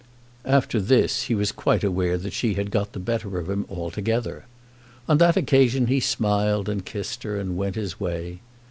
After 0.45 0.81
this 0.81 1.25
he 1.25 1.35
was 1.35 1.51
quite 1.51 1.83
aware 1.83 2.17
that 2.17 2.33
she 2.33 2.55
had 2.55 2.71
got 2.71 2.93
the 2.93 2.99
better 2.99 3.37
of 3.37 3.47
him 3.51 3.67
altogether. 3.69 4.45
On 5.07 5.19
that 5.19 5.37
occasion 5.37 5.85
he 5.85 5.99
smiled 5.99 6.67
and 6.67 6.83
kissed 6.83 7.21
her, 7.21 7.37
and 7.39 7.55
went 7.55 7.75
his 7.75 7.99
way. 7.99 8.39